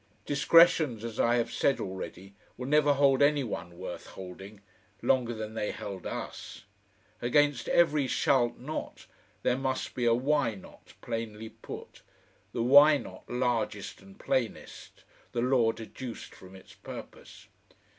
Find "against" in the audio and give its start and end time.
7.21-7.69